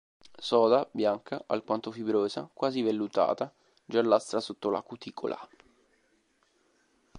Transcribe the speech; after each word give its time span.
Soda, 0.45 0.89
bianca, 0.93 1.43
alquanto 1.45 1.91
fibrosa, 1.91 2.49
quasi 2.51 2.81
"vellutata", 2.81 3.53
giallastra 3.85 4.39
sotto 4.39 4.71
la 4.71 4.81
cuticola. 4.81 5.37